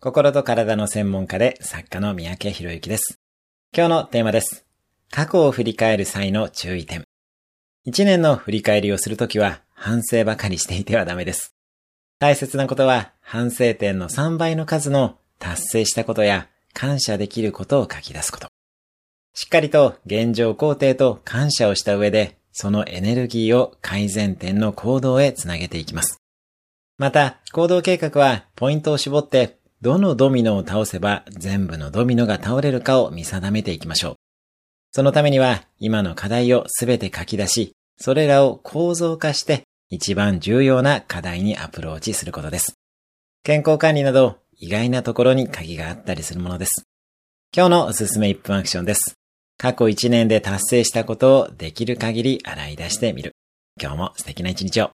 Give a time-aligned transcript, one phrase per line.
[0.00, 3.18] 心と体の専門家で作家の三宅博之です。
[3.76, 4.64] 今日のテーマです。
[5.10, 7.02] 過去を振り返る際の注意点。
[7.84, 11.52] 一年の振り返りをするときは反省ばかりしていてはダメです。
[12.20, 18.46] 大切なことは反省点の3倍の数の達成したことや感謝できることを書き出すこと。
[19.34, 26.22] しっかりと現状肯定と感謝をした上で、そのエネルギーを改善点の行動へつなげていきます。
[26.98, 34.14] また、行動計画はポイントを絞ってどのドミノを倒せば全部のドミノが倒れるかを見定めていきましょう。
[34.90, 42.74] そのためには今の課題をすべて書き出し、それらを構造化して一番重要な課題にアプローチすることです。
[43.44, 46.84] 健康管理など意外なところに鍵があったりするものです。
[47.54, 49.14] 今日のおすすめ1分アクションです。
[49.58, 53.32] 過去1年で達成したことをできる限り洗い出してみる。
[53.80, 54.90] 今日も素敵な一日を。